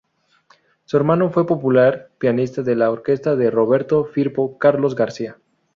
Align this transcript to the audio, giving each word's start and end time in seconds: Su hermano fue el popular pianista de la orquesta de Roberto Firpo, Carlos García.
Su 0.85 0.97
hermano 0.97 1.29
fue 1.29 1.43
el 1.43 1.47
popular 1.47 2.09
pianista 2.17 2.63
de 2.63 2.75
la 2.75 2.89
orquesta 2.89 3.35
de 3.35 3.51
Roberto 3.51 4.03
Firpo, 4.03 4.57
Carlos 4.57 4.95
García. 4.95 5.37